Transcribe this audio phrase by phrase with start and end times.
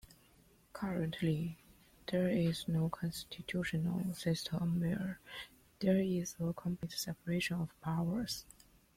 [0.73, 1.59] Currently,
[2.11, 5.19] there is no constitutional system where
[5.77, 8.43] there is a complete separation of powers.